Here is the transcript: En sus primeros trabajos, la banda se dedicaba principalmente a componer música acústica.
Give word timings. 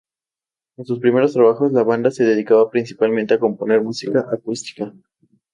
En 0.77 0.85
sus 0.85 0.97
primeros 0.97 1.33
trabajos, 1.33 1.71
la 1.73 1.83
banda 1.83 2.09
se 2.09 2.23
dedicaba 2.23 2.71
principalmente 2.71 3.35
a 3.35 3.39
componer 3.39 3.83
música 3.83 4.25
acústica. 4.33 4.91